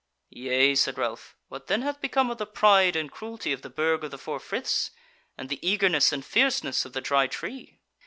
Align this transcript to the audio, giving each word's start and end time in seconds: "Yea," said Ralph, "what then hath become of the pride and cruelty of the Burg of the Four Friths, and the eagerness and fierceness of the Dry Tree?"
"Yea," 0.31 0.73
said 0.73 0.97
Ralph, 0.97 1.37
"what 1.47 1.67
then 1.67 1.83
hath 1.83 2.01
become 2.01 2.31
of 2.31 2.39
the 2.39 2.47
pride 2.47 2.95
and 2.95 3.11
cruelty 3.11 3.53
of 3.53 3.61
the 3.61 3.69
Burg 3.69 4.03
of 4.03 4.09
the 4.09 4.17
Four 4.17 4.39
Friths, 4.39 4.89
and 5.37 5.47
the 5.47 5.59
eagerness 5.61 6.11
and 6.11 6.25
fierceness 6.25 6.85
of 6.85 6.93
the 6.93 7.01
Dry 7.01 7.27
Tree?" 7.27 7.77